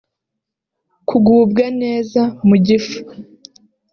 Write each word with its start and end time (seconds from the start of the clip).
Kugubwa 1.09 1.65
neza 1.81 2.21
mu 2.47 2.55
gifu 2.67 2.97